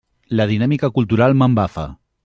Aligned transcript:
La 0.39 0.47
dinàmica 0.51 0.91
cultural 0.97 1.39
m'embafa. 1.43 1.89